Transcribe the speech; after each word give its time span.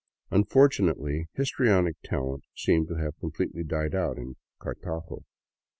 Unfortunately, 0.31 1.29
histrionic 1.33 1.95
talent 2.03 2.43
seemed 2.57 2.87
to 2.87 2.95
have 2.95 3.19
completely 3.19 3.63
died 3.63 3.93
out 3.93 4.17
in 4.17 4.35
Cartago. 4.59 5.25